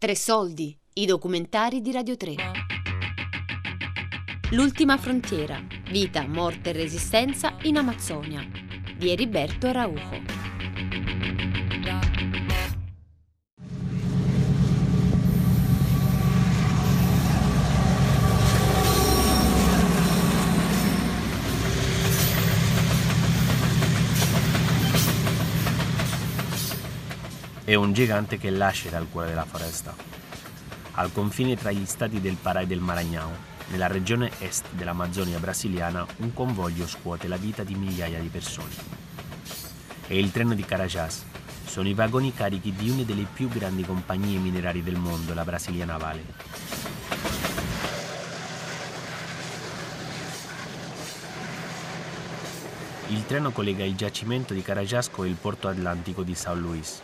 Tre 0.00 0.16
soldi, 0.16 0.74
i 0.94 1.04
documentari 1.04 1.82
di 1.82 1.92
Radio 1.92 2.16
3. 2.16 2.34
L'ultima 4.52 4.96
frontiera, 4.96 5.62
vita, 5.90 6.26
morte 6.26 6.70
e 6.70 6.72
resistenza 6.72 7.58
in 7.64 7.76
Amazzonia, 7.76 8.40
di 8.96 9.10
Eriberto 9.10 9.66
Araujo. 9.66 10.39
È 27.70 27.74
un 27.76 27.92
gigante 27.92 28.36
che 28.36 28.50
lascerà 28.50 28.98
il 28.98 29.06
cuore 29.08 29.28
della 29.28 29.44
foresta. 29.44 29.94
Al 30.94 31.12
confine 31.12 31.54
tra 31.54 31.70
gli 31.70 31.86
stati 31.86 32.20
del 32.20 32.36
Pará 32.42 32.62
e 32.62 32.66
del 32.66 32.80
Maranhão, 32.80 33.30
nella 33.68 33.86
regione 33.86 34.28
est 34.40 34.64
dell'Amazzonia 34.72 35.38
brasiliana, 35.38 36.04
un 36.16 36.34
convoglio 36.34 36.88
scuote 36.88 37.28
la 37.28 37.36
vita 37.36 37.62
di 37.62 37.76
migliaia 37.76 38.18
di 38.18 38.26
persone. 38.26 38.74
È 40.04 40.14
il 40.14 40.32
treno 40.32 40.54
di 40.54 40.64
Carajás. 40.64 41.22
Sono 41.64 41.86
i 41.86 41.94
vagoni 41.94 42.34
carichi 42.34 42.72
di 42.72 42.90
una 42.90 43.04
delle 43.04 43.28
più 43.32 43.48
grandi 43.48 43.84
compagnie 43.84 44.40
minerarie 44.40 44.82
del 44.82 44.96
mondo, 44.96 45.32
la 45.32 45.44
Brasiliana 45.44 45.96
Vale. 45.96 46.24
Il 53.10 53.24
treno 53.26 53.52
collega 53.52 53.84
il 53.84 53.94
giacimento 53.94 54.54
di 54.54 54.62
Carajás 54.62 55.08
con 55.08 55.28
il 55.28 55.36
porto 55.36 55.68
atlantico 55.68 56.24
di 56.24 56.32
São 56.32 56.58
Luís, 56.58 57.00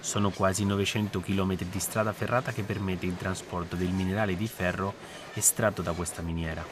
sono 0.00 0.30
quasi 0.30 0.64
900 0.64 1.20
km 1.20 1.56
di 1.56 1.80
strada 1.80 2.12
ferrata 2.12 2.52
che 2.52 2.62
permette 2.62 3.06
il 3.06 3.16
trasporto 3.16 3.76
del 3.76 3.90
minerale 3.90 4.36
di 4.36 4.46
ferro 4.46 4.94
estratto 5.34 5.82
da 5.82 5.92
questa 5.92 6.22
miniera, 6.22 6.64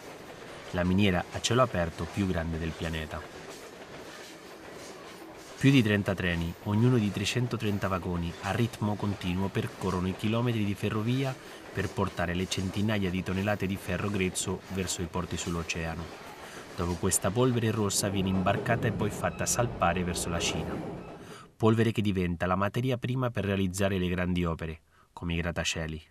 la 0.70 0.84
miniera 0.84 1.24
a 1.32 1.40
cielo 1.40 1.62
aperto 1.62 2.06
più 2.12 2.26
grande 2.26 2.58
del 2.58 2.70
pianeta. 2.70 3.20
Più 5.58 5.70
di 5.70 5.82
30 5.82 6.14
treni, 6.14 6.54
ognuno 6.64 6.98
di 6.98 7.10
330 7.10 7.88
vagoni, 7.88 8.32
a 8.42 8.50
ritmo 8.52 8.94
continuo 8.94 9.48
percorrono 9.48 10.06
i 10.06 10.14
chilometri 10.16 10.64
di 10.64 10.74
ferrovia 10.74 11.34
per 11.72 11.88
portare 11.88 12.34
le 12.34 12.46
centinaia 12.46 13.10
di 13.10 13.22
tonnellate 13.22 13.66
di 13.66 13.76
ferro 13.76 14.10
grezzo 14.10 14.60
verso 14.74 15.00
i 15.00 15.06
porti 15.06 15.36
sull'oceano, 15.36 16.04
dove 16.76 16.96
questa 17.00 17.30
polvere 17.30 17.70
rossa 17.70 18.08
viene 18.08 18.28
imbarcata 18.28 18.86
e 18.86 18.92
poi 18.92 19.10
fatta 19.10 19.46
salpare 19.46 20.04
verso 20.04 20.28
la 20.28 20.38
Cina 20.38 20.95
polvere 21.56 21.90
che 21.90 22.02
diventa 22.02 22.46
la 22.46 22.54
materia 22.54 22.98
prima 22.98 23.30
per 23.30 23.44
realizzare 23.44 23.98
le 23.98 24.08
grandi 24.08 24.44
opere, 24.44 24.80
come 25.12 25.34
i 25.34 25.36
grattacieli. 25.36 26.02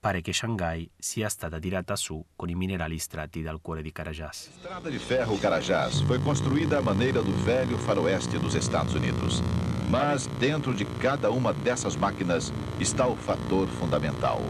Pare 0.00 0.20
che 0.20 0.32
Shanghai 0.32 0.88
sia 0.96 1.28
stata 1.28 1.58
tirata 1.58 1.96
su 1.96 2.24
con 2.36 2.48
i 2.48 2.54
minerali 2.54 2.94
estratti 2.94 3.42
dal 3.42 3.60
cuore 3.60 3.82
di 3.82 3.90
Carajás. 3.90 4.48
A 4.48 4.58
strada 4.58 4.90
di 4.90 4.98
ferro 4.98 5.36
Carajás 5.38 6.02
foi 6.02 6.20
construída 6.20 6.78
à 6.78 6.82
maneira 6.82 7.20
do 7.20 7.32
velho 7.42 7.76
faroeste 7.78 8.38
dos 8.38 8.54
Estados 8.54 8.94
Unidos. 8.94 9.42
Mas 9.90 10.28
dentro 10.38 10.72
de 10.72 10.84
cada 11.00 11.30
uma 11.30 11.52
dessas 11.52 11.96
máquinas 11.96 12.52
está 12.78 13.08
o 13.08 13.16
fator 13.16 13.66
fundamental. 13.66 14.40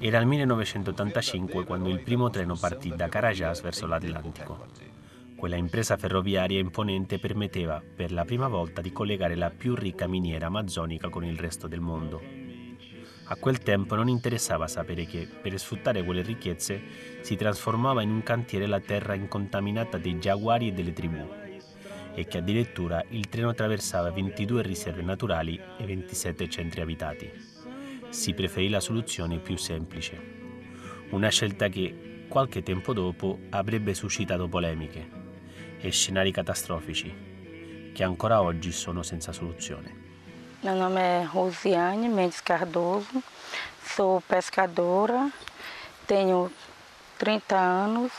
Era 0.00 0.18
il 0.18 0.26
1985 0.26 1.64
quando 1.64 1.88
il 1.88 2.00
primo 2.00 2.28
treno 2.28 2.56
partì 2.56 2.92
da 2.94 3.08
Carajás 3.08 3.62
verso 3.62 3.86
l'Atlantico. 3.86 4.83
Quella 5.44 5.58
impresa 5.58 5.98
ferroviaria 5.98 6.58
imponente 6.58 7.18
permetteva 7.18 7.82
per 7.94 8.12
la 8.12 8.24
prima 8.24 8.48
volta 8.48 8.80
di 8.80 8.92
collegare 8.92 9.34
la 9.34 9.50
più 9.50 9.74
ricca 9.74 10.06
miniera 10.06 10.46
amazzonica 10.46 11.10
con 11.10 11.22
il 11.22 11.36
resto 11.36 11.68
del 11.68 11.80
mondo. 11.80 12.22
A 13.24 13.36
quel 13.36 13.58
tempo 13.58 13.94
non 13.94 14.08
interessava 14.08 14.66
sapere 14.66 15.04
che, 15.04 15.28
per 15.42 15.58
sfruttare 15.58 16.02
quelle 16.02 16.22
ricchezze, 16.22 16.80
si 17.20 17.36
trasformava 17.36 18.00
in 18.00 18.10
un 18.10 18.22
cantiere 18.22 18.66
la 18.66 18.80
terra 18.80 19.12
incontaminata 19.12 19.98
dei 19.98 20.18
giaguari 20.18 20.68
e 20.68 20.72
delle 20.72 20.94
tribù, 20.94 21.28
e 22.14 22.24
che 22.24 22.38
addirittura 22.38 23.04
il 23.10 23.28
treno 23.28 23.50
attraversava 23.50 24.10
22 24.12 24.62
riserve 24.62 25.02
naturali 25.02 25.60
e 25.76 25.84
27 25.84 26.48
centri 26.48 26.80
abitati. 26.80 27.30
Si 28.08 28.32
preferì 28.32 28.70
la 28.70 28.80
soluzione 28.80 29.40
più 29.40 29.58
semplice, 29.58 30.18
una 31.10 31.28
scelta 31.28 31.68
che, 31.68 32.24
qualche 32.28 32.62
tempo 32.62 32.94
dopo, 32.94 33.40
avrebbe 33.50 33.92
suscitato 33.92 34.48
polemiche 34.48 35.23
e 35.84 35.90
scenari 35.90 36.32
catastrofici 36.32 37.92
che 37.92 38.02
ancora 38.02 38.40
oggi 38.40 38.72
sono 38.72 39.02
senza 39.02 39.32
soluzione. 39.32 40.02
Meu 40.62 40.74
nome 40.74 41.00
é 41.00 41.24
Rosiane 41.24 42.08
Mendes 42.08 42.40
Cardoso, 42.40 43.22
sou 43.82 44.22
pescadora, 44.22 45.30
tenho 46.06 46.50
30 47.18 47.54
anos 47.54 48.12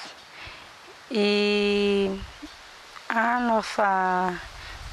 e 1.10 2.12
a 3.10 3.40
nossa 3.40 4.40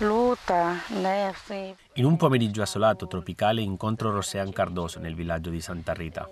luta, 0.00 0.82
né, 0.88 1.28
assim... 1.28 1.76
In 1.96 2.06
un 2.06 2.16
pomeriggio 2.16 2.62
assolato 2.62 3.06
tropicale 3.06 3.60
incontro 3.60 4.10
Roseanne 4.10 4.52
Cardoso 4.52 4.98
nel 4.98 5.14
villaggio 5.14 5.50
di 5.50 5.60
Santa 5.60 5.92
Rita. 5.92 6.26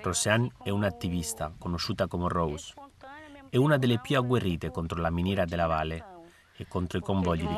Roseanne 0.00 0.50
è 0.62 0.70
un'attivista 0.70 1.52
conosciuta 1.58 2.06
come 2.06 2.28
Rose 2.28 2.72
è 3.48 3.56
una 3.56 3.76
delle 3.76 3.98
più 3.98 4.16
agguerrite 4.16 4.70
contro 4.70 5.00
la 5.00 5.10
miniera 5.10 5.44
della 5.44 5.66
Valle 5.66 6.04
e 6.56 6.66
contro 6.66 6.98
i 6.98 7.02
convogli 7.02 7.46
di 7.46 7.56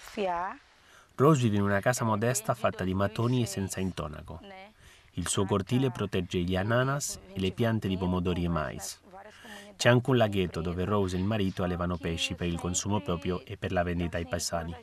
SA. 0.00 0.56
Rose 1.16 1.42
vive 1.42 1.56
in 1.56 1.62
una 1.62 1.80
casa 1.80 2.04
modesta 2.04 2.54
fatta 2.54 2.84
di 2.84 2.94
mattoni 2.94 3.42
e 3.42 3.46
senza 3.46 3.80
intonaco. 3.80 4.40
Il 5.12 5.28
suo 5.28 5.44
cortile 5.46 5.90
protegge 5.90 6.40
gli 6.40 6.56
ananas 6.56 7.20
e 7.32 7.38
le 7.38 7.52
piante 7.52 7.86
di 7.86 7.96
pomodori 7.96 8.44
e 8.44 8.48
mais. 8.48 9.00
C'è 9.76 9.88
anche 9.88 10.10
un 10.10 10.16
laghetto 10.16 10.60
dove 10.60 10.84
Rose 10.84 11.16
e 11.16 11.18
il 11.18 11.24
marito 11.24 11.62
allevano 11.62 11.96
pesci 11.96 12.34
per 12.34 12.46
il 12.46 12.58
consumo 12.58 13.00
proprio 13.00 13.44
e 13.44 13.56
per 13.56 13.72
la 13.72 13.82
vendita 13.82 14.16
ai 14.16 14.26
paesani. 14.26 14.74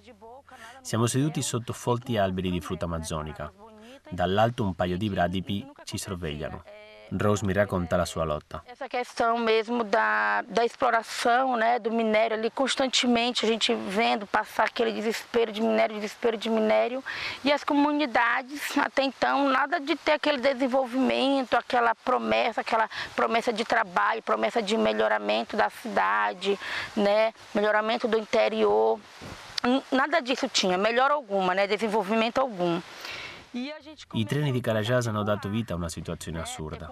Siamo 0.82 1.06
seduti 1.06 1.42
sotto 1.42 1.74
folti 1.74 2.18
alberi 2.18 2.50
di 2.50 2.62
frutta 2.62 2.86
amazzonica. 2.86 3.52
Dall'alto 4.10 4.64
un 4.64 4.74
paio 4.74 4.98
di 4.98 5.10
bradipi 5.10 5.66
ci 5.84 5.98
sorvegliano. 5.98 6.64
Rose 7.20 7.44
me 7.46 7.54
racconta 7.54 7.98
la 7.98 8.06
sua 8.06 8.24
lotta. 8.24 8.64
Essa 8.66 8.88
questão 8.88 9.38
mesmo 9.38 9.84
da, 9.84 10.44
da 10.48 10.64
exploração, 10.64 11.58
né, 11.58 11.78
do 11.78 11.92
minério 11.92 12.38
ali, 12.38 12.50
constantemente 12.50 13.46
a 13.46 13.48
gente 13.50 13.74
vendo 13.74 14.26
passar 14.26 14.64
aquele 14.64 14.94
desespero 14.94 15.52
de 15.52 15.62
minério, 15.62 15.96
desespero 15.96 16.38
de 16.38 16.50
minério, 16.50 17.04
e 17.44 17.52
as 17.52 17.64
comunidades, 17.64 18.78
até 18.78 19.04
então, 19.04 19.50
nada 19.50 19.80
de 19.80 19.96
ter 19.96 20.14
aquele 20.14 20.38
desenvolvimento, 20.38 21.56
aquela 21.56 21.94
promessa, 21.96 22.62
aquela 22.62 22.90
promessa 23.16 23.52
de 23.52 23.66
trabalho, 23.66 24.22
promessa 24.22 24.62
de 24.62 24.78
melhoramento 24.78 25.58
da 25.58 25.70
cidade, 25.70 26.58
né, 26.96 27.34
melhoramento 27.54 28.08
do 28.08 28.18
interior, 28.18 29.00
nada 29.92 30.20
disso 30.22 30.48
tinha, 30.48 30.78
melhor 30.78 31.12
alguma, 31.12 31.54
né, 31.54 31.68
desenvolvimento 31.68 32.40
algum. 32.40 32.82
I 33.54 34.26
treni 34.26 34.50
di 34.54 34.62
Carajás 34.62 35.08
hanno 35.08 35.24
dato 35.24 35.50
vita 35.50 35.74
a 35.74 35.76
una 35.76 35.90
situazione 35.90 36.40
assurda, 36.40 36.90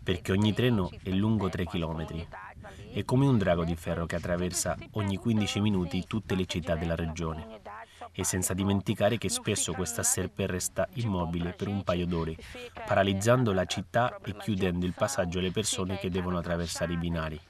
perché 0.00 0.30
ogni 0.30 0.52
treno 0.52 0.88
è 1.02 1.10
lungo 1.10 1.48
3 1.48 1.64
km. 1.64 2.06
È 2.92 3.04
come 3.04 3.26
un 3.26 3.36
drago 3.38 3.64
di 3.64 3.74
ferro 3.74 4.06
che 4.06 4.14
attraversa 4.14 4.76
ogni 4.92 5.16
15 5.16 5.60
minuti 5.60 6.04
tutte 6.06 6.36
le 6.36 6.46
città 6.46 6.76
della 6.76 6.94
regione. 6.94 7.60
E 8.12 8.22
senza 8.22 8.54
dimenticare 8.54 9.18
che 9.18 9.28
spesso 9.28 9.72
questa 9.72 10.04
serpe 10.04 10.46
resta 10.46 10.88
immobile 10.94 11.54
per 11.54 11.66
un 11.66 11.82
paio 11.82 12.06
d'ore, 12.06 12.36
paralizzando 12.86 13.52
la 13.52 13.64
città 13.64 14.20
e 14.24 14.36
chiudendo 14.36 14.86
il 14.86 14.94
passaggio 14.94 15.40
alle 15.40 15.50
persone 15.50 15.98
che 15.98 16.08
devono 16.08 16.38
attraversare 16.38 16.92
i 16.92 16.98
binari. 16.98 17.40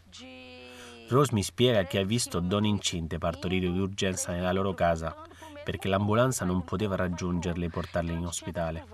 Rose 1.09 1.35
mi 1.35 1.43
spiega 1.43 1.85
che 1.85 1.99
ha 1.99 2.05
visto 2.05 2.41
donne 2.41 2.69
incinte 2.69 3.19
partorire 3.19 3.71
d'urgenza 3.71 4.33
nella 4.33 4.53
loro 4.53 4.73
casa 4.73 5.29
perché 5.63 5.89
l'ambulanza 5.89 6.45
non 6.45 6.65
poteva 6.65 6.97
raggiungerle 6.97 7.67
e 7.67 7.71
portarle 7.71 8.13
in 8.13 8.27
ospedale. 8.27 8.85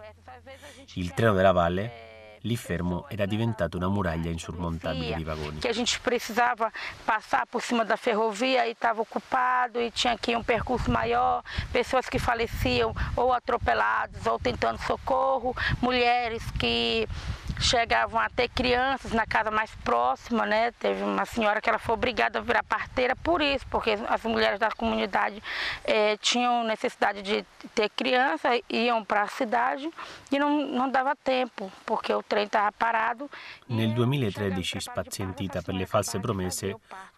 Il 0.95 1.13
treno 1.15 1.33
della 1.35 1.53
valle 1.53 2.07
lì 2.47 2.57
fermo 2.57 3.07
era 3.09 3.27
diventato 3.27 3.77
una 3.77 3.89
muraglia 3.89 4.31
insurmontabile 4.31 5.17
di 5.17 5.25
vagoni. 5.25 5.59
Que 5.59 5.69
a 5.69 5.73
gente 5.73 5.99
precisava 6.01 6.71
passar 7.05 7.47
por 7.47 7.63
cima 7.63 7.85
da 7.85 7.97
ferrovia 7.97 8.65
e 8.65 8.71
estava 8.71 9.01
ocupado 9.01 9.81
e 9.81 9.91
tinha 9.91 10.13
aqui 10.13 10.35
um 10.35 10.43
percurso 10.43 10.91
maior, 10.91 11.43
pessoas 11.73 12.09
que 12.09 12.19
faleciam 12.19 12.95
ou 13.17 13.33
atropeladas 13.33 14.27
ou 14.27 14.39
tentando 14.39 14.79
socorro, 14.79 15.55
mulheres 15.81 16.43
que 16.59 17.09
chegavam 17.59 18.21
a 18.21 18.29
ter 18.29 18.49
crianças 18.49 19.13
na 19.13 19.27
casa 19.27 19.51
mais 19.51 19.75
próxima, 19.77 20.47
né? 20.47 20.73
Teve 20.73 21.03
uma 21.03 21.25
senhora 21.25 21.61
que 21.61 21.69
ela 21.69 21.79
foi 21.79 21.95
obrigada 21.95 22.39
a 22.39 22.43
virar 22.43 22.63
parteira 22.63 23.17
por 23.17 23.41
isso, 23.41 23.67
porque 23.69 23.99
as 24.09 24.23
mulheres 24.25 24.59
da 24.59 24.71
comunidade 24.71 25.43
eh, 25.85 26.17
tinham 26.19 26.65
necessidade 26.65 27.23
de 27.23 27.45
ter 27.75 27.89
criança, 27.91 28.51
iam 28.69 29.05
para 29.05 29.23
a 29.23 29.29
cidade 29.29 29.89
e 30.31 30.39
não, 30.39 30.67
não 30.67 30.91
dava 30.91 31.15
tempo, 31.17 31.71
porque 31.85 32.13
o 32.13 32.23
trem 32.23 32.45
estava 32.45 32.71
parado. 32.73 33.31
Nel 33.69 33.95
2013, 33.95 34.81
spazientita 34.81 35.63
per 35.63 35.75
le 35.75 35.87
false 35.87 36.19
promesse, 36.21 36.75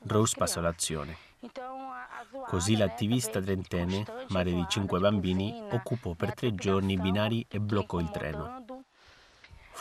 Rose 0.06 0.34
passò 0.36 0.60
all'azione. 0.60 1.16
Così 2.46 2.76
l'attivista 2.76 3.40
trentenne, 3.40 4.04
madre 4.28 4.52
di 4.52 4.64
cinque 4.68 4.98
bambini, 4.98 5.62
occupò 5.70 6.14
per 6.14 6.34
tre 6.34 6.54
giorni 6.54 6.94
i 6.94 6.98
binari 6.98 7.46
e 7.48 7.60
bloccò 7.60 8.00
il 8.00 8.10
treno. 8.10 8.64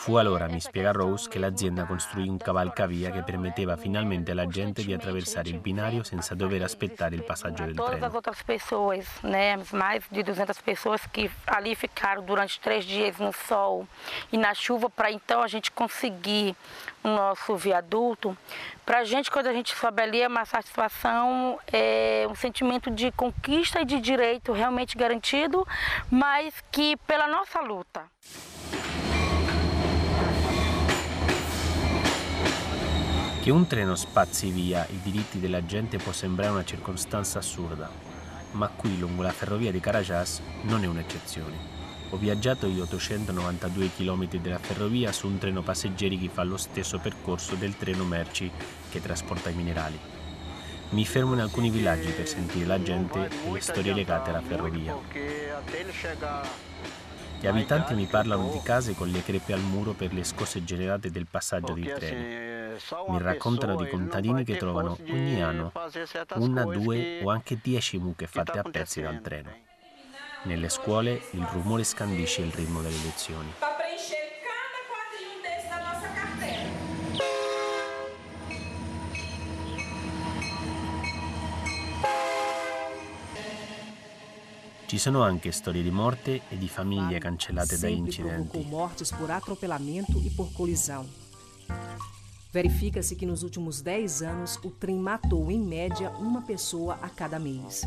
Fu 0.00 0.14
allora, 0.14 0.46
mi 0.46 0.60
spiega 0.60 0.92
Rose, 0.92 1.28
che 1.28 1.40
l'azienda 1.40 1.84
costruì 1.84 2.28
un 2.28 2.38
cavalcavia 2.38 3.10
che 3.10 3.24
permetteva 3.24 3.76
finalmente 3.76 4.30
alla 4.30 4.46
gente 4.46 4.84
di 4.84 4.92
attraversare 4.92 5.48
il 5.48 5.58
binario 5.58 6.04
senza 6.04 6.36
dover 6.36 6.62
aspettare 6.62 7.16
il 7.16 7.24
passaggio 7.24 7.64
del 7.64 7.74
Todas 7.74 7.90
treno. 7.90 8.06
as 8.06 8.14
outras 8.14 8.42
pessoas, 8.42 9.04
né, 9.22 9.58
mais 9.72 10.04
de 10.08 10.22
200 10.22 10.56
pessoas 10.60 11.04
que 11.12 11.28
ali 11.46 11.74
ficaram 11.74 12.22
durante 12.24 12.60
três 12.60 12.84
dias 12.86 13.18
no 13.18 13.32
sol 13.32 13.88
e 14.30 14.38
na 14.38 14.54
chuva 14.54 14.88
para 14.88 15.10
então 15.10 15.42
a 15.42 15.48
gente 15.48 15.70
conseguir 15.72 16.54
o 17.02 17.08
nosso 17.08 17.56
viaduto. 17.56 18.38
Para 18.86 19.00
a 19.00 19.04
gente, 19.04 19.30
quando 19.30 19.48
a 19.48 19.52
gente 19.52 19.74
sobe 19.74 20.00
ali, 20.00 20.22
é 20.22 20.28
uma 20.28 20.44
satisfação, 20.44 21.58
é 21.70 22.24
um 22.30 22.36
sentimento 22.36 22.88
de 22.88 23.10
conquista 23.12 23.80
e 23.80 23.84
de 23.84 24.00
direito 24.00 24.52
realmente 24.52 24.96
garantido, 24.96 25.66
mas 26.08 26.54
que 26.70 26.96
pela 26.98 27.26
nossa 27.26 27.60
luta. 27.60 28.04
Che 33.48 33.54
un 33.54 33.66
treno 33.66 33.94
spazzi 33.94 34.50
via 34.50 34.86
i 34.90 35.00
diritti 35.00 35.40
della 35.40 35.64
gente 35.64 35.96
può 35.96 36.12
sembrare 36.12 36.52
una 36.52 36.66
circostanza 36.66 37.38
assurda, 37.38 37.88
ma 38.50 38.68
qui 38.68 38.98
lungo 38.98 39.22
la 39.22 39.30
ferrovia 39.30 39.72
di 39.72 39.80
Carajás 39.80 40.42
non 40.64 40.84
è 40.84 40.86
un'eccezione. 40.86 41.56
Ho 42.10 42.18
viaggiato 42.18 42.66
gli 42.66 42.78
892 42.78 43.92
km 43.96 44.28
della 44.42 44.58
ferrovia 44.58 45.12
su 45.12 45.28
un 45.28 45.38
treno 45.38 45.62
passeggeri 45.62 46.18
che 46.18 46.28
fa 46.28 46.42
lo 46.42 46.58
stesso 46.58 46.98
percorso 46.98 47.54
del 47.54 47.74
treno 47.78 48.04
merci 48.04 48.50
che 48.90 49.00
trasporta 49.00 49.48
i 49.48 49.54
minerali. 49.54 49.98
Mi 50.90 51.06
fermo 51.06 51.32
in 51.32 51.40
alcuni 51.40 51.70
villaggi 51.70 52.10
per 52.10 52.28
sentire 52.28 52.66
la 52.66 52.82
gente 52.82 53.30
e 53.30 53.50
le 53.50 53.60
storie 53.60 53.94
legate 53.94 54.28
alla 54.28 54.42
ferrovia. 54.42 54.94
Gli 57.40 57.46
abitanti 57.46 57.94
mi 57.94 58.04
parlano 58.04 58.50
di 58.50 58.60
case 58.62 58.94
con 58.94 59.08
le 59.08 59.22
crepe 59.22 59.54
al 59.54 59.62
muro 59.62 59.92
per 59.92 60.12
le 60.12 60.24
scosse 60.24 60.62
generate 60.64 61.10
del 61.10 61.26
passaggio 61.30 61.72
dei 61.72 61.90
treni. 61.94 62.47
Mi 63.08 63.20
raccontano 63.20 63.76
di 63.76 63.88
contadini 63.88 64.44
che 64.44 64.56
trovano 64.56 64.96
ogni 65.08 65.42
anno 65.42 65.72
una, 66.34 66.64
due 66.64 67.20
o 67.22 67.30
anche 67.30 67.58
dieci 67.60 67.98
mucche 67.98 68.26
fatte 68.26 68.58
a 68.58 68.62
pezzi 68.62 69.00
dal 69.00 69.20
treno. 69.20 69.50
Nelle 70.44 70.68
scuole 70.68 71.20
il 71.32 71.44
rumore 71.46 71.82
scandisce 71.82 72.42
il 72.42 72.52
ritmo 72.52 72.80
delle 72.80 72.96
lezioni. 73.02 73.52
Ci 84.86 84.96
sono 84.96 85.22
anche 85.22 85.52
storie 85.52 85.82
di 85.82 85.90
morte 85.90 86.40
e 86.48 86.56
di 86.56 86.66
famiglie 86.66 87.18
cancellate 87.18 87.78
da 87.78 87.88
incidenti. 87.88 88.64
mortes 88.70 89.12
por 89.12 89.30
atropelamento 89.30 90.18
e 90.24 90.30
por 90.30 90.50
colisão. 90.54 91.06
Verifica-se 92.50 93.14
que 93.14 93.26
nos 93.26 93.42
últimos 93.42 93.82
10 93.82 94.22
anos 94.22 94.56
o 94.64 94.70
trem 94.70 94.96
matou, 94.96 95.50
em 95.50 95.60
média, 95.60 96.08
uma 96.12 96.40
pessoa 96.40 96.98
a 97.02 97.08
cada 97.10 97.38
mês. 97.38 97.86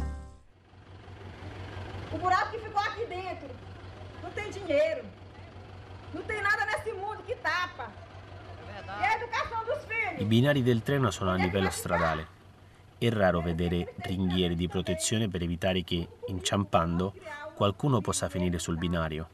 O 2.14 2.18
buraco 2.20 2.52
que 2.52 2.60
ficou 2.60 2.80
aqui 2.80 3.06
dentro. 3.08 3.50
Não 4.22 4.30
tem 4.30 4.52
dinheiro. 4.52 5.04
Não 6.14 6.22
tem 6.22 6.44
nada 6.44 6.66
nesse 6.66 6.94
mundo 6.94 7.24
que 7.26 7.34
tapa. 7.38 7.92
E 8.86 9.04
a 9.04 9.18
educação 9.18 9.66
dos 9.66 9.84
I 10.20 10.26
binari 10.26 10.62
del 10.62 10.84
treno 10.84 11.10
sono 11.10 11.32
a 11.32 11.36
livello 11.36 11.72
stradale. 11.72 12.28
È 13.00 13.10
raro 13.10 13.42
vedere 13.42 13.96
ringhiere 13.98 14.54
di 14.54 14.68
protezione 14.68 15.28
per 15.28 15.42
evitare 15.42 15.84
che, 15.84 16.08
inciampando, 16.28 17.16
qualcuno 17.56 18.00
possa 18.00 18.30
finire 18.30 18.60
sul 18.60 18.78
binario. 18.78 19.28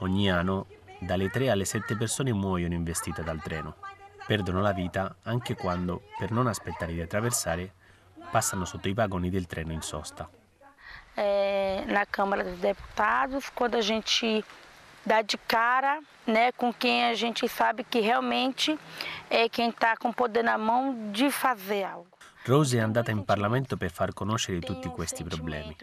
Ogni 0.00 0.30
anno, 0.30 0.66
dalle 0.98 1.30
3 1.30 1.48
alle 1.48 1.64
7 1.64 1.96
persone 1.96 2.34
muoiono 2.34 2.74
investite 2.74 3.22
dal 3.22 3.40
treno. 3.40 3.76
Perdono 4.26 4.60
la 4.60 4.72
vita 4.72 5.16
anche 5.22 5.54
quando, 5.54 6.02
per 6.18 6.30
non 6.30 6.46
aspettare 6.46 6.92
di 6.92 7.00
attraversare, 7.00 7.72
passano 8.30 8.64
sotto 8.64 8.88
i 8.88 8.94
vagoni 8.94 9.30
del 9.30 9.46
treno 9.46 9.72
in 9.72 9.82
sosta. 9.82 10.28
é, 11.16 11.84
na 11.86 12.04
Câmara 12.04 12.44
dos 12.44 12.58
Deputados, 12.58 13.48
quando 13.48 13.76
a 13.76 13.80
gente 13.80 14.44
dá 15.04 15.22
de 15.22 15.38
cara 15.38 16.00
né, 16.26 16.52
com 16.52 16.72
quem 16.72 17.04
a 17.04 17.14
gente 17.14 17.48
sabe 17.48 17.84
que 17.84 18.00
realmente 18.00 18.78
é 19.30 19.48
quem 19.48 19.70
está 19.70 19.96
com 19.96 20.12
poder 20.12 20.42
na 20.42 20.58
mão 20.58 21.10
de 21.10 21.30
fazer 21.30 21.84
algo. 21.84 22.08
Rose 22.44 22.76
è 22.76 22.80
andata 22.80 23.10
in 23.10 23.24
Parlamento 23.24 23.76
per 23.76 23.90
far 23.90 24.12
conoscere 24.12 24.60
tutti 24.60 24.88
questi 24.88 25.24
problemi. 25.24 25.76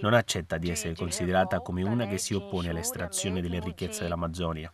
Non 0.00 0.14
accetta 0.14 0.56
di 0.56 0.70
essere 0.70 0.94
considerata 0.94 1.58
come 1.58 1.82
una 1.82 2.06
che 2.06 2.16
si 2.16 2.32
oppone 2.32 2.68
all'estrazione 2.68 3.40
delle 3.40 3.58
ricchezze 3.58 4.04
dell'Amazzonia, 4.04 4.72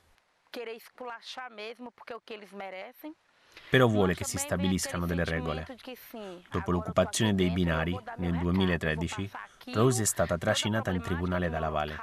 però 3.68 3.86
vuole 3.86 4.14
che 4.14 4.24
si 4.24 4.38
stabiliscano 4.38 5.06
delle 5.06 5.24
regole. 5.24 5.66
Dopo 6.50 6.70
l'occupazione 6.70 7.34
dei 7.34 7.50
binari 7.50 7.98
nel 8.16 8.38
2013, 8.38 9.30
Rose 9.72 10.02
è 10.02 10.06
stata 10.06 10.38
trascinata 10.38 10.90
in 10.90 11.00
tribunale 11.00 11.48
dalla 11.48 11.70
Valle. 11.70 11.98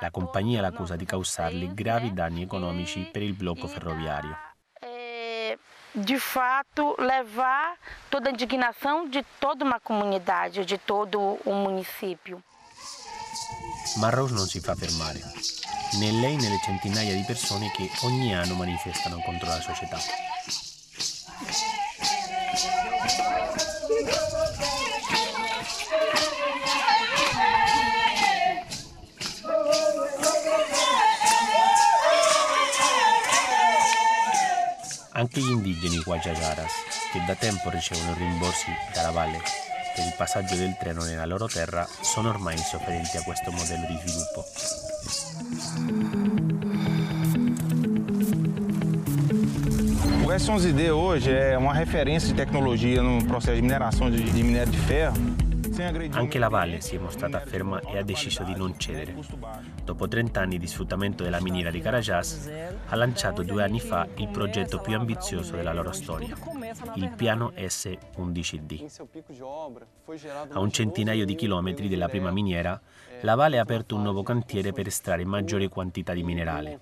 La 0.00 0.10
compagnia 0.10 0.60
l'accusa 0.60 0.96
di 0.96 1.04
causargli 1.04 1.72
gravi 1.72 2.12
danni 2.12 2.42
economici 2.42 3.08
per 3.10 3.22
il 3.22 3.34
blocco 3.34 3.66
ferroviario. 3.66 4.46
é, 5.48 5.58
de 5.94 6.18
fato, 6.18 6.94
levar 6.98 7.76
toda 8.10 8.28
a 8.28 8.32
indignação 8.32 9.08
de 9.08 9.24
toda 9.40 9.64
uma 9.64 9.80
comunidade, 9.80 10.64
de 10.64 10.78
todo 10.78 11.38
o 11.44 11.52
município. 11.54 12.42
Ma 13.96 14.10
Rose 14.10 14.34
non 14.34 14.46
si 14.46 14.60
fa 14.60 14.74
fermare, 14.74 15.20
né 15.94 16.12
lei 16.12 16.36
né 16.36 16.48
le 16.48 16.60
centinaia 16.62 17.14
di 17.14 17.22
persone 17.22 17.70
che 17.70 17.90
ogni 18.02 18.34
anno 18.34 18.54
manifestano 18.54 19.20
contro 19.20 19.48
la 19.48 19.60
società. 19.60 19.98
Anche 35.12 35.40
gli 35.40 35.50
indigeni 35.50 35.98
Guajajaras, 35.98 36.72
che 37.10 37.24
da 37.26 37.34
tempo 37.34 37.70
ricevono 37.70 38.14
rimborsi 38.14 38.70
dalla 38.94 39.10
valle 39.10 39.40
per 39.98 40.06
il 40.06 40.14
passaggio 40.16 40.54
del 40.54 40.76
treno 40.78 41.02
nella 41.02 41.26
loro 41.26 41.48
terra, 41.48 41.84
sono 42.02 42.28
ormai 42.28 42.56
insofferenti 42.56 43.16
a 43.16 43.22
questo 43.22 43.50
modello 43.50 43.86
di 43.86 43.98
sviluppo. 43.98 44.77
O 50.24 50.30
S11D 50.30 50.90
hoje 50.90 51.30
é 51.30 51.56
uma 51.56 51.72
referência 51.72 52.28
de 52.28 52.34
tecnologia 52.34 53.02
no 53.02 53.24
processo 53.24 53.56
de 53.56 53.62
mineração 53.62 54.10
de, 54.10 54.22
de 54.22 54.42
minério 54.42 54.70
de 54.70 54.78
ferro. 54.78 55.16
Anche 56.10 56.40
la 56.40 56.48
valle 56.48 56.80
si 56.80 56.96
è 56.96 56.98
mostrata 56.98 57.38
ferma 57.38 57.80
e 57.80 57.98
ha 57.98 58.02
deciso 58.02 58.42
di 58.42 58.52
non 58.56 58.76
cedere. 58.78 59.14
Dopo 59.84 60.08
30 60.08 60.40
anni 60.40 60.58
di 60.58 60.66
sfruttamento 60.66 61.22
della 61.22 61.40
miniera 61.40 61.70
di 61.70 61.80
Carajás, 61.80 62.50
ha 62.88 62.96
lanciato 62.96 63.44
due 63.44 63.62
anni 63.62 63.78
fa 63.78 64.06
il 64.16 64.28
progetto 64.28 64.80
più 64.80 64.96
ambizioso 64.96 65.54
della 65.54 65.72
loro 65.72 65.92
storia, 65.92 66.36
il 66.94 67.12
piano 67.14 67.52
S11D. 67.56 68.86
A 70.50 70.60
un 70.60 70.70
centinaio 70.70 71.24
di 71.24 71.34
chilometri 71.34 71.88
della 71.88 72.08
prima 72.08 72.30
miniera, 72.30 72.80
la 73.22 73.34
Vale 73.34 73.58
ha 73.58 73.62
aperto 73.62 73.96
un 73.96 74.02
nuovo 74.02 74.22
cantiere 74.22 74.72
per 74.72 74.86
estrarre 74.86 75.24
maggiore 75.24 75.68
quantità 75.68 76.12
di 76.12 76.22
minerale. 76.22 76.80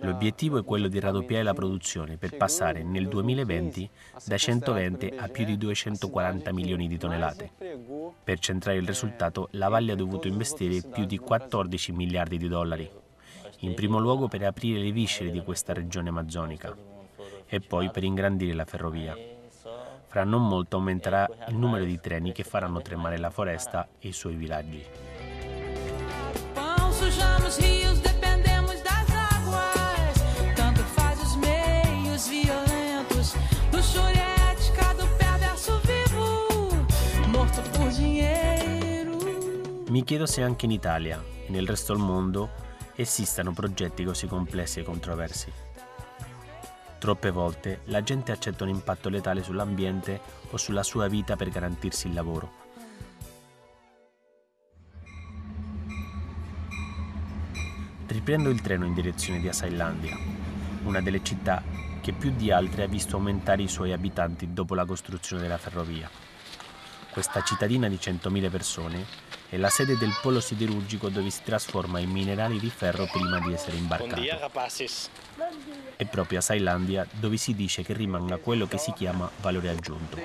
L'obiettivo 0.00 0.58
è 0.58 0.64
quello 0.64 0.88
di 0.88 1.00
raddoppiare 1.00 1.42
la 1.42 1.52
produzione 1.52 2.16
per 2.16 2.36
passare 2.36 2.82
nel 2.82 3.08
2020 3.08 3.90
da 4.24 4.36
120 4.36 5.14
a 5.16 5.28
più 5.28 5.44
di 5.44 5.56
240 5.56 6.52
milioni 6.52 6.86
di 6.86 6.96
tonnellate. 6.96 7.50
Per 8.22 8.38
centrare 8.38 8.78
il 8.78 8.86
risultato, 8.86 9.48
la 9.52 9.68
Valle 9.68 9.92
ha 9.92 9.96
dovuto 9.96 10.28
investire 10.28 10.80
più 10.80 11.04
di 11.04 11.18
14 11.18 11.92
miliardi 11.92 12.38
di 12.38 12.48
dollari, 12.48 12.88
in 13.60 13.74
primo 13.74 13.98
luogo 13.98 14.28
per 14.28 14.44
aprire 14.44 14.80
le 14.80 14.92
viscere 14.92 15.30
di 15.30 15.42
questa 15.42 15.72
regione 15.72 16.08
amazzonica 16.10 16.92
e 17.54 17.60
poi 17.60 17.88
per 17.88 18.02
ingrandire 18.02 18.52
la 18.52 18.64
ferrovia. 18.64 19.16
Fra 20.08 20.24
non 20.24 20.44
molto 20.48 20.74
aumenterà 20.74 21.30
il 21.46 21.54
numero 21.54 21.84
di 21.84 22.00
treni 22.00 22.32
che 22.32 22.42
faranno 22.42 22.82
tremare 22.82 23.16
la 23.16 23.30
foresta 23.30 23.86
e 24.00 24.08
i 24.08 24.12
suoi 24.12 24.34
villaggi. 24.34 24.84
Mi 39.90 40.02
chiedo 40.02 40.26
se 40.26 40.42
anche 40.42 40.64
in 40.64 40.72
Italia 40.72 41.22
e 41.46 41.50
nel 41.50 41.68
resto 41.68 41.94
del 41.94 42.02
mondo 42.02 42.50
esistano 42.96 43.52
progetti 43.52 44.02
così 44.02 44.26
complessi 44.26 44.80
e 44.80 44.82
controversi. 44.82 45.73
Troppe 47.04 47.30
volte 47.30 47.80
la 47.88 48.02
gente 48.02 48.32
accetta 48.32 48.64
un 48.64 48.70
impatto 48.70 49.10
letale 49.10 49.42
sull'ambiente 49.42 50.18
o 50.48 50.56
sulla 50.56 50.82
sua 50.82 51.06
vita 51.06 51.36
per 51.36 51.50
garantirsi 51.50 52.06
il 52.06 52.14
lavoro. 52.14 52.50
Riprendo 58.06 58.48
il 58.48 58.62
treno 58.62 58.86
in 58.86 58.94
direzione 58.94 59.38
di 59.38 59.48
Asailandia, 59.48 60.16
una 60.84 61.02
delle 61.02 61.22
città 61.22 61.62
che 62.00 62.14
più 62.14 62.32
di 62.34 62.50
altre 62.50 62.84
ha 62.84 62.88
visto 62.88 63.16
aumentare 63.16 63.60
i 63.60 63.68
suoi 63.68 63.92
abitanti 63.92 64.54
dopo 64.54 64.74
la 64.74 64.86
costruzione 64.86 65.42
della 65.42 65.58
ferrovia. 65.58 66.08
Questa 67.10 67.42
cittadina 67.42 67.86
di 67.86 67.96
100.000 67.96 68.50
persone 68.50 69.04
è 69.54 69.56
la 69.56 69.68
sede 69.68 69.96
del 69.96 70.12
polo 70.20 70.40
siderurgico 70.40 71.08
dove 71.08 71.30
si 71.30 71.42
trasforma 71.44 72.00
i 72.00 72.06
minerali 72.06 72.58
di 72.58 72.70
ferro 72.70 73.06
prima 73.06 73.38
di 73.38 73.52
essere 73.52 73.76
imbarcato. 73.76 74.20
È 75.94 76.04
proprio 76.06 76.40
a 76.40 76.42
Sailandia 76.42 77.06
dove 77.08 77.36
si 77.36 77.54
dice 77.54 77.84
che 77.84 77.92
rimanga 77.92 78.38
quello 78.38 78.66
che 78.66 78.78
si 78.78 78.92
chiama 78.92 79.30
valore 79.40 79.68
aggiunto, 79.68 80.18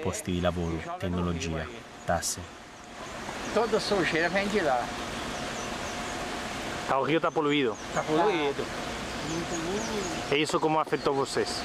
posti 0.00 0.32
di 0.32 0.40
lavoro, 0.40 0.80
tecnologia, 0.98 1.66
tasse. 2.06 2.40
Toda 3.52 3.78
sujeira 3.78 4.30
vem 4.30 4.48
de 4.48 4.62
lá. 4.62 4.80
O 6.92 7.04
rio 7.04 7.18
está 7.18 7.30
poluído. 7.30 7.76
Está 7.88 8.02
poluído. 8.02 8.64
E 10.30 10.36
isso 10.36 10.58
como 10.58 10.80
afetou 10.80 11.12
vocês? 11.12 11.60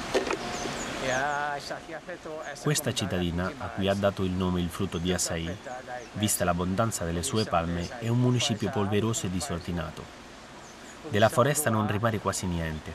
Questa 2.62 2.92
cittadina, 2.92 3.52
a 3.58 3.68
cui 3.68 3.88
ha 3.88 3.94
dato 3.94 4.24
il 4.24 4.30
nome 4.30 4.60
il 4.60 4.68
frutto 4.68 4.98
di 4.98 5.12
açaí, 5.12 5.54
vista 6.12 6.44
l'abbondanza 6.44 7.04
delle 7.04 7.22
sue 7.22 7.44
palme, 7.44 7.98
è 7.98 8.08
un 8.08 8.18
municipio 8.18 8.70
polveroso 8.70 9.26
e 9.26 9.30
disordinato. 9.30 10.02
Della 11.08 11.28
foresta 11.28 11.70
non 11.70 11.90
rimane 11.90 12.18
quasi 12.18 12.46
niente. 12.46 12.92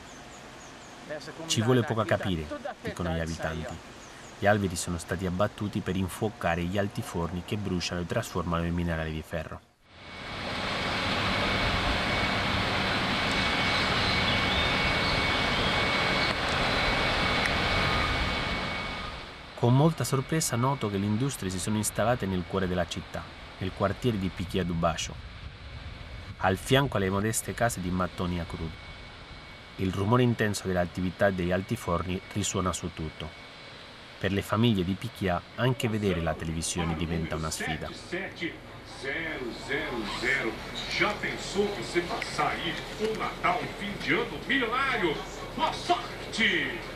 Ci 1.47 1.61
vuole 1.61 1.83
poco 1.83 2.01
a 2.01 2.05
capire, 2.05 2.45
dicono 2.81 3.09
gli 3.09 3.19
abitanti. 3.19 3.75
Gli 4.39 4.45
alberi 4.45 4.75
sono 4.75 4.97
stati 4.97 5.25
abbattuti 5.25 5.79
per 5.79 5.95
infuocare 5.95 6.63
gli 6.63 6.77
alti 6.77 7.01
forni 7.01 7.43
che 7.45 7.57
bruciano 7.57 8.01
e 8.01 8.05
trasformano 8.05 8.65
i 8.65 8.71
minerali 8.71 9.11
di 9.11 9.23
ferro. 9.25 9.72
Con 19.63 19.77
molta 19.77 20.03
sorpresa 20.03 20.57
noto 20.57 20.89
che 20.89 20.97
le 20.97 21.05
industrie 21.05 21.49
si 21.49 21.57
sono 21.57 21.77
installate 21.77 22.25
nel 22.25 22.43
cuore 22.45 22.67
della 22.67 22.85
città, 22.85 23.23
nel 23.59 23.71
quartiere 23.71 24.19
di 24.19 24.27
Pichia 24.27 24.65
do 24.65 24.73
Bascio, 24.73 25.15
al 26.39 26.57
fianco 26.57 26.97
alle 26.97 27.09
modeste 27.09 27.53
case 27.53 27.79
di 27.79 27.89
mattoni 27.89 28.41
a 28.41 28.43
crudo. 28.43 28.75
Il 29.77 29.93
rumore 29.93 30.23
intenso 30.23 30.67
dell'attività 30.67 31.29
degli 31.29 31.53
alti 31.53 31.77
forni 31.77 32.19
risuona 32.33 32.73
su 32.73 32.91
tutto. 32.93 33.29
Per 34.19 34.33
le 34.33 34.41
famiglie 34.41 34.83
di 34.83 34.95
Pichia 34.95 35.41
anche 35.55 35.87
vedere 35.87 36.19
la 36.19 36.33
televisione 36.33 36.97
diventa 36.97 37.37
una 37.37 37.49
sfida. 37.49 37.89
7000. 38.99 40.51
Já 40.99 41.13
pensou 41.21 41.65
você 41.77 42.01
passar 42.01 42.49
aí 42.49 42.73
um 42.99 43.17
Natal, 43.17 43.61
fim 43.79 43.93
de 44.03 44.13
ano 44.13 44.39
milionário? 44.45 45.15
Boa 45.55 45.71
sorte! 45.71 46.92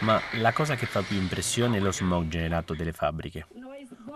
Ma 0.00 0.20
la 0.34 0.52
cosa 0.52 0.74
che 0.74 0.86
fa 0.86 1.02
più 1.02 1.16
impressione 1.16 1.78
è 1.78 1.80
lo 1.80 1.90
smog 1.90 2.28
generato 2.28 2.74
dalle 2.74 2.92
fabbriche. 2.92 3.46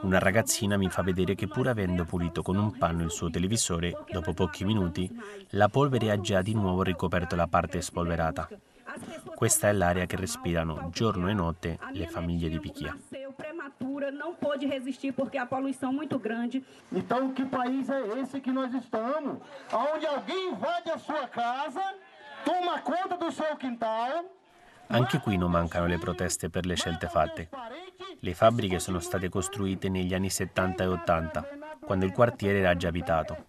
Una 0.02 0.18
ragazzina 0.18 0.76
mi 0.76 0.88
fa 0.88 1.02
vedere 1.02 1.34
che 1.34 1.49
pur 1.49 1.68
avendo 1.68 2.04
pulito 2.04 2.42
con 2.42 2.56
un 2.56 2.76
panno 2.76 3.02
il 3.02 3.10
suo 3.10 3.30
televisore, 3.30 3.96
dopo 4.10 4.32
pochi 4.32 4.64
minuti, 4.64 5.10
la 5.50 5.68
polvere 5.68 6.10
ha 6.10 6.20
già 6.20 6.42
di 6.42 6.54
nuovo 6.54 6.82
ricoperto 6.82 7.34
la 7.37 7.46
parte 7.46 7.80
spolverata. 7.80 8.49
Questa 9.34 9.68
è 9.68 9.72
l'aria 9.72 10.06
che 10.06 10.16
respirano 10.16 10.90
giorno 10.92 11.28
e 11.28 11.34
notte 11.34 11.78
le 11.92 12.06
famiglie 12.06 12.49
di 12.49 12.58
Pichia. 12.58 12.96
Não 14.10 14.34
pôde 14.34 14.66
resistir 14.66 15.12
porque 15.12 15.38
a 15.38 15.46
poluição 15.46 15.92
muito 15.92 16.18
grande. 16.18 16.64
Onde 19.72 20.06
alguém 20.06 20.49
invade 20.49 20.90
a 20.90 20.99
sua 20.99 21.28
casa, 21.28 21.94
toma 22.44 22.80
conta 22.80 23.16
do 23.16 23.30
seu 23.30 23.56
quintal. 23.56 24.25
Anche 24.92 25.20
qui 25.20 25.37
non 25.37 25.52
mancano 25.52 25.87
le 25.87 25.99
proteste 25.99 26.50
per 26.50 26.66
le 26.66 26.75
scelte 26.75 27.06
fatte. 27.06 27.49
Le 28.18 28.35
fabbriche 28.35 28.80
sono 28.80 28.99
state 28.99 29.28
costruite 29.28 29.88
negli 29.88 30.14
anni 30.14 30.30
70 30.30 30.82
e 30.82 30.87
80, 30.88 31.49
quando 31.85 32.04
il 32.06 32.12
quartiere 32.12 32.59
era 32.59 32.76
già 32.76 32.88
abitato. 32.88 33.44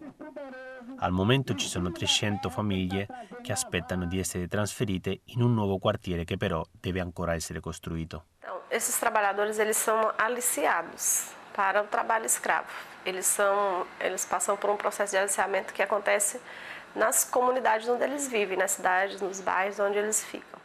Al 1.00 1.12
momento 1.12 1.56
ci 1.56 1.68
sono 1.68 1.92
300 1.92 2.48
famiglie 2.50 3.08
che 3.42 3.52
aspettano 3.52 4.06
di 4.06 4.20
essere 4.20 4.48
trasferite 4.48 5.22
in 5.26 5.42
un 5.42 5.56
nuovo 5.56 5.80
quartiere 5.80 6.26
che 6.26 6.38
però 6.38 6.64
deve 6.80 7.00
ancora 7.00 7.34
essere 7.34 7.60
costruito. 7.60 8.26
Esses 8.70 9.00
trabalhadores 9.00 9.58
eles 9.58 9.78
são 9.78 10.12
aliciados 10.18 11.34
para 11.56 11.82
o 11.82 11.88
trabalho 11.88 12.26
escravo. 12.26 12.70
Eles 13.04 13.26
são, 13.26 13.86
eles 14.00 14.24
passam 14.26 14.56
por 14.56 14.70
um 14.70 14.78
processo 14.78 15.12
de 15.12 15.18
aliciamento 15.18 15.74
que 15.74 15.82
acontece 15.82 16.40
nas 16.96 17.24
comunidades 17.24 17.90
onde 17.90 18.04
eles 18.04 18.28
vivem, 18.28 18.58
nas 18.58 18.72
cidades, 18.72 19.20
nos 19.20 19.42
bairros 19.42 19.80
onde 19.80 19.98
eles 19.98 20.24
ficam. 20.24 20.61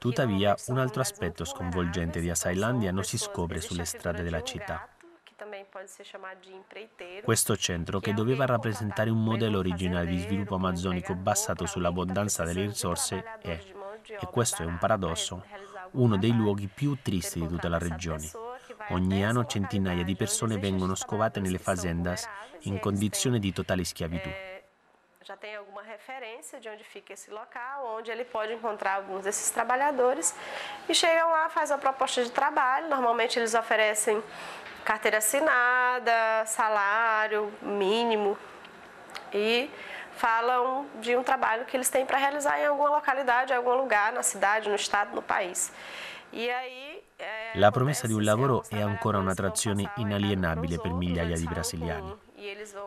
Tuttavia, 0.00 0.56
un 0.68 0.78
altro 0.78 1.02
aspetto 1.02 1.44
sconvolgente 1.44 2.20
di 2.20 2.30
Asailandia 2.30 2.90
non 2.90 3.04
si 3.04 3.18
scopre 3.18 3.60
sulle 3.60 3.84
strade 3.84 4.22
della 4.22 4.42
città. 4.42 4.88
Questo 7.22 7.54
centro, 7.58 8.00
che 8.00 8.14
doveva 8.14 8.46
rappresentare 8.46 9.10
un 9.10 9.22
modello 9.22 9.58
originale 9.58 10.06
di 10.06 10.18
sviluppo 10.18 10.54
amazzonico 10.54 11.14
basato 11.14 11.66
sull'abbondanza 11.66 12.44
delle 12.44 12.62
risorse, 12.62 13.22
è, 13.42 13.62
e 14.02 14.26
questo 14.30 14.62
è 14.62 14.64
un 14.64 14.78
paradosso, 14.78 15.44
uno 15.92 16.16
dei 16.16 16.32
luoghi 16.32 16.70
più 16.74 16.96
tristi 17.02 17.40
di 17.40 17.46
tutta 17.46 17.68
la 17.68 17.76
regione. 17.76 18.30
Ogni 18.92 19.22
anno 19.22 19.44
centinaia 19.44 20.02
di 20.02 20.16
persone 20.16 20.56
vengono 20.56 20.94
scovate 20.94 21.40
nelle 21.40 21.58
fazendas 21.58 22.26
in 22.60 22.80
condizioni 22.80 23.38
di 23.38 23.52
totale 23.52 23.84
schiavitù. 23.84 24.30
Já 25.30 25.36
tem 25.36 25.54
alguma 25.54 25.80
referência 25.80 26.58
de 26.58 26.68
onde 26.68 26.82
fica 26.82 27.12
esse 27.12 27.30
local, 27.30 27.96
onde 27.96 28.10
ele 28.10 28.24
pode 28.24 28.52
encontrar 28.52 28.94
alguns 28.94 29.22
desses 29.22 29.48
trabalhadores 29.48 30.34
e 30.88 30.92
chegam 30.92 31.30
lá, 31.30 31.48
faz 31.48 31.70
a 31.70 31.78
proposta 31.78 32.24
de 32.24 32.32
trabalho. 32.32 32.88
Normalmente 32.88 33.38
eles 33.38 33.54
oferecem 33.54 34.20
carteira 34.84 35.18
assinada, 35.18 36.44
salário 36.46 37.52
mínimo 37.62 38.36
e 39.32 39.70
falam 40.16 40.84
de 40.96 41.14
um 41.14 41.22
trabalho 41.22 41.64
que 41.64 41.76
eles 41.76 41.88
têm 41.88 42.04
para 42.04 42.18
realizar 42.18 42.58
em 42.58 42.66
alguma 42.66 42.90
localidade, 42.90 43.52
em 43.52 43.56
algum 43.56 43.74
lugar, 43.74 44.12
na 44.12 44.24
cidade, 44.24 44.68
no 44.68 44.74
estado, 44.74 45.14
no 45.14 45.22
país. 45.22 45.72
E 46.32 46.50
aí 46.50 47.04
é, 47.20 47.52
La 47.54 47.70
promessa 47.70 48.06
di 48.06 48.14
un 48.14 48.24
lavoro 48.24 48.64
è 48.68 48.80
ancora 48.80 49.18
un'attrazione 49.18 49.92
inalienabile 49.96 50.78
per 50.78 50.92
migliaia 50.92 51.36
di 51.36 51.46
brasiliani, 51.46 52.16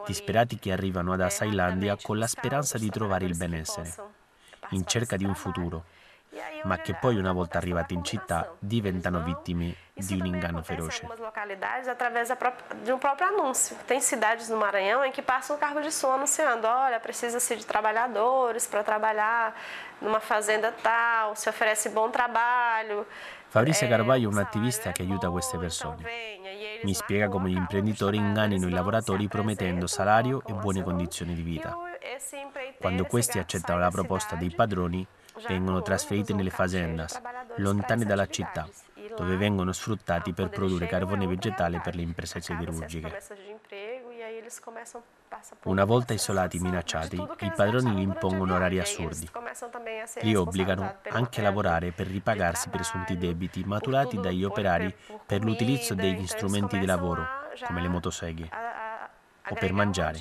disperati 0.06 0.58
che 0.58 0.72
arrivano 0.72 1.14
ad 1.14 1.22
Asailandia 1.22 1.98
con 2.02 2.18
la 2.18 2.28
speranza 2.28 2.78
di 2.78 2.90
trovare 2.90 3.26
il 3.26 3.38
benessere, 3.38 3.94
in 4.70 4.86
cerca 4.86 5.16
di 5.16 5.26
un 5.26 5.36
futuro, 5.36 5.86
ma 6.64 6.78
che 6.78 6.96
poi 6.96 7.18
una 7.18 7.32
volta 7.32 7.58
arrivati 7.58 7.94
in 7.94 8.04
città 8.04 8.54
diventano 8.60 9.22
vittime 9.22 9.76
di 9.94 10.20
un 10.20 10.26
inganno 10.26 10.64
feroce. 10.64 11.08
de 12.84 12.92
um 12.92 12.98
próprio 12.98 13.28
anúncio. 13.28 13.76
Tem 13.88 14.02
cidades 14.02 14.50
no 14.50 14.58
Maranhão 14.58 15.04
em 15.06 15.12
que 15.12 15.22
passa 15.22 15.54
um 15.54 15.58
cargo 15.58 15.82
de 15.82 15.92
som 15.92 16.12
anunciando, 16.12 16.68
olha, 16.68 17.00
precisa-se 17.00 17.56
de 17.56 17.66
trabalhadores 17.66 18.66
para 18.66 18.84
trabalhar 18.84 19.56
numa 20.02 20.20
fazenda 20.20 20.72
tal, 20.72 21.36
se 21.36 21.50
oferece 21.50 21.90
bom 21.90 22.10
trabalho. 22.10 23.06
Fabrizia 23.48 23.88
Carvaglio 23.88 24.30
è 24.30 24.34
un 24.34 24.40
attivista 24.40 24.92
che 24.92 25.04
aiuta 25.04 25.30
queste 25.30 25.58
persone. 25.60 26.33
Mi 26.84 26.94
spiega 26.94 27.30
come 27.30 27.50
gli 27.50 27.56
imprenditori 27.56 28.18
ingannino 28.18 28.68
i 28.68 28.72
lavoratori 28.72 29.28
promettendo 29.28 29.88
salario 29.88 30.44
e 30.46 30.54
buone 30.54 30.84
condizioni 30.84 31.34
di 31.34 31.42
vita. 31.42 31.76
Quando 32.80 33.06
questi 33.06 33.40
accettano 33.40 33.80
la 33.80 33.90
proposta 33.90 34.36
dei 34.36 34.52
padroni, 34.52 35.06
vengono 35.48 35.82
trasferiti 35.82 36.34
nelle 36.34 36.50
fazendas, 36.50 37.20
lontane 37.58 38.06
dalla 38.06 38.28
città, 38.28 38.68
dove 39.16 39.38
vengono 39.38 39.72
sfruttati 39.72 40.34
per 40.34 40.50
produrre 40.50 40.88
carbone 40.88 41.26
vegetale 41.26 41.80
per 41.80 41.96
le 41.96 42.02
imprese 42.02 42.42
siderurgiche. 42.42 43.22
Una 45.64 45.84
volta 45.84 46.14
isolati 46.14 46.58
e 46.58 46.60
minacciati, 46.60 47.16
i 47.16 47.52
padroni 47.56 47.92
gli 47.92 48.02
impongono 48.02 48.56
orari 48.56 48.80
assurdi. 48.80 49.30
Li 50.22 50.36
obbligano 50.36 50.98
anche 51.10 51.40
a 51.40 51.44
lavorare 51.44 51.92
per 51.92 52.08
ripagarsi 52.08 52.70
presunti 52.70 53.18
debiti 53.18 53.64
maturati 53.64 54.20
dagli 54.20 54.44
operai 54.44 54.94
per 55.26 55.44
l'utilizzo 55.44 55.96
degli 55.96 56.28
strumenti 56.28 56.78
di 56.78 56.86
lavoro, 56.86 57.26
come 57.66 57.82
le 57.82 57.88
motoseghe, 57.88 58.50
o 59.50 59.56
per 59.56 59.74
mangiare. 59.74 60.18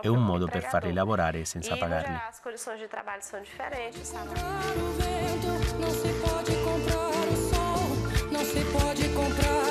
È 0.00 0.08
un 0.08 0.22
modo 0.22 0.46
per 0.46 0.62
farli 0.64 0.92
lavorare 0.92 1.44
senza 1.44 1.76
pagarli. 1.76 2.20
Não 8.34 8.44
se 8.44 8.64
pode 8.64 9.08
comprar 9.14 9.63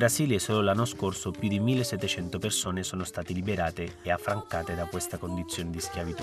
Brasile 0.00 0.38
solo 0.38 0.62
l'anno 0.62 0.86
scorso 0.86 1.30
più 1.30 1.46
di 1.46 1.60
1700 1.60 2.38
persone 2.38 2.82
sono 2.82 3.04
state 3.04 3.34
liberate 3.34 3.96
e 4.00 4.10
affrancate 4.10 4.74
da 4.74 4.86
questa 4.86 5.18
condizione 5.18 5.68
di 5.68 5.78
schiavitù. 5.78 6.22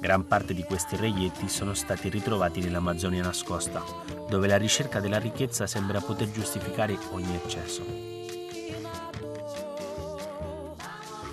Gran 0.00 0.28
parte 0.28 0.54
di 0.54 0.62
questi 0.62 0.94
reietti 0.94 1.48
sono 1.48 1.74
stati 1.74 2.08
ritrovati 2.08 2.60
nell'Amazzonia 2.60 3.24
nascosta, 3.24 3.82
dove 4.28 4.46
la 4.46 4.58
ricerca 4.58 5.00
della 5.00 5.18
ricchezza 5.18 5.66
sembra 5.66 6.00
poter 6.00 6.30
giustificare 6.30 6.96
ogni 7.10 7.34
eccesso. 7.34 7.84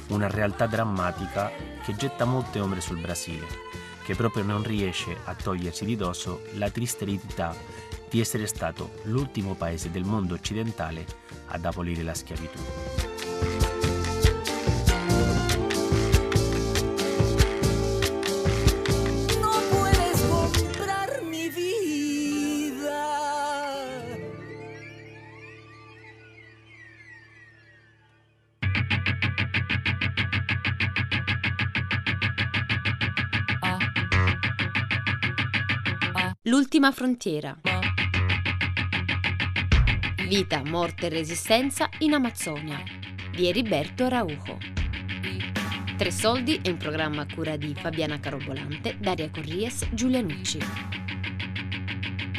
Una 0.07 0.29
realtà 0.29 0.65
drammatica 0.65 1.51
che 1.85 1.95
getta 1.95 2.25
molte 2.25 2.59
ombre 2.59 2.81
sul 2.81 3.01
Brasile, 3.01 3.45
che 4.03 4.15
proprio 4.15 4.43
non 4.43 4.63
riesce 4.63 5.15
a 5.25 5.35
togliersi 5.35 5.85
di 5.85 5.95
dosso 5.95 6.41
la 6.53 6.71
triste 6.71 7.03
eredità 7.03 7.55
di 8.09 8.19
essere 8.19 8.47
stato 8.47 9.01
l'ultimo 9.03 9.53
paese 9.53 9.91
del 9.91 10.03
mondo 10.03 10.33
occidentale 10.33 11.05
ad 11.47 11.65
abolire 11.65 12.03
la 12.03 12.13
schiavitù. 12.13 12.59
L'ultima 36.43 36.91
frontiera. 36.91 37.55
Vita, 40.29 40.61
morte 40.63 41.07
e 41.07 41.09
resistenza 41.09 41.89
in 42.01 42.13
Amazzonia 42.13 42.83
di 43.31 43.47
Eriberto 43.47 44.03
Araujo. 44.03 44.59
Tre 45.97 46.11
soldi 46.11 46.59
è 46.61 46.69
un 46.69 46.77
programma 46.77 47.23
a 47.23 47.25
cura 47.33 47.57
di 47.57 47.73
Fabiana 47.73 48.19
Carobolante, 48.19 48.95
Daria 48.99 49.27
Corries, 49.31 49.87
Giulia 49.89 50.21
Nucci. 50.21 50.59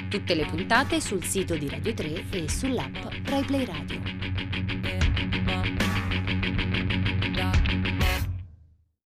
Tutte 0.09 0.35
le 0.37 0.47
puntate 0.47 1.00
sul 1.00 1.25
sito 1.25 1.56
di 1.56 1.68
Radio 1.68 1.92
3 1.92 2.30
e 2.30 2.49
sull'app 2.49 2.94
RaiPlay 3.25 3.64
Radio. 3.64 4.00